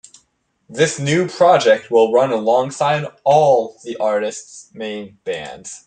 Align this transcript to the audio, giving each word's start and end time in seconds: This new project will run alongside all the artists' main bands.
This 0.67 0.97
new 0.99 1.27
project 1.27 1.91
will 1.91 2.11
run 2.11 2.31
alongside 2.31 3.05
all 3.23 3.77
the 3.83 3.97
artists' 3.97 4.71
main 4.73 5.19
bands. 5.25 5.79